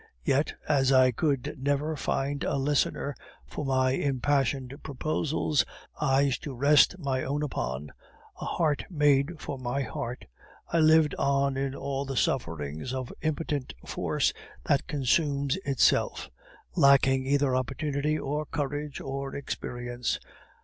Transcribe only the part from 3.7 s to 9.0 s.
impassioned proposals, eyes to rest my own upon, a heart